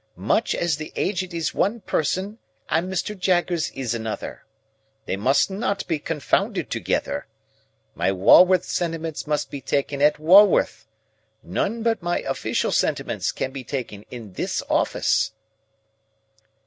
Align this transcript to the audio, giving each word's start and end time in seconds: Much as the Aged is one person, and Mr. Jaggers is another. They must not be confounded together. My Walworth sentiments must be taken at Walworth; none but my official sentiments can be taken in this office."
Much 0.15 0.55
as 0.55 0.77
the 0.77 0.91
Aged 0.95 1.31
is 1.31 1.53
one 1.53 1.79
person, 1.79 2.39
and 2.69 2.91
Mr. 2.91 3.15
Jaggers 3.15 3.69
is 3.75 3.93
another. 3.93 4.43
They 5.05 5.15
must 5.15 5.51
not 5.51 5.85
be 5.85 5.99
confounded 5.99 6.71
together. 6.71 7.27
My 7.93 8.11
Walworth 8.11 8.63
sentiments 8.65 9.27
must 9.27 9.51
be 9.51 9.61
taken 9.61 10.01
at 10.01 10.17
Walworth; 10.17 10.87
none 11.43 11.83
but 11.83 12.01
my 12.01 12.21
official 12.21 12.71
sentiments 12.71 13.31
can 13.31 13.51
be 13.51 13.63
taken 13.63 14.03
in 14.09 14.33
this 14.33 14.63
office." 14.71 15.33